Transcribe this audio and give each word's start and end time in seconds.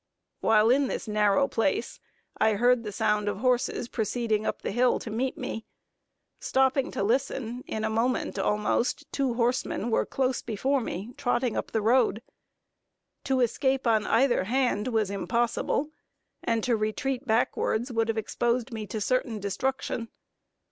Whilst 0.41 0.73
in 0.73 0.87
this 0.87 1.07
narrow 1.07 1.47
place, 1.47 1.99
I 2.35 2.53
heard 2.53 2.83
the 2.83 2.91
sound 2.91 3.29
of 3.29 3.37
horses 3.37 3.87
proceeding 3.87 4.47
up 4.47 4.63
the 4.63 4.71
hill 4.71 4.97
to 4.97 5.11
meet 5.11 5.37
me. 5.37 5.67
Stopping 6.39 6.89
to 6.93 7.03
listen, 7.03 7.63
in 7.67 7.83
a 7.83 7.89
moment 7.91 8.39
almost 8.39 9.05
two 9.11 9.35
horsemen 9.35 9.91
were 9.91 10.07
close 10.07 10.41
before 10.41 10.81
me, 10.81 11.13
trotting 11.17 11.55
up 11.55 11.69
the 11.69 11.83
road. 11.83 12.23
To 13.25 13.41
escape 13.41 13.85
on 13.85 14.07
either 14.07 14.45
hand 14.45 14.87
was 14.87 15.11
impossible, 15.11 15.91
and 16.43 16.63
to 16.63 16.75
retreat 16.75 17.27
backwards 17.27 17.91
would 17.91 18.07
have 18.07 18.17
exposed 18.17 18.73
me 18.73 18.87
to 18.87 18.99
certain 18.99 19.37
destruction. 19.37 20.09